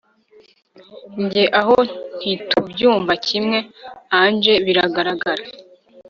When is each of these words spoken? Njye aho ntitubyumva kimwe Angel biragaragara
Njye 1.23 1.43
aho 1.59 1.77
ntitubyumva 2.17 3.11
kimwe 3.27 3.57
Angel 4.21 4.57
biragaragara 4.67 5.43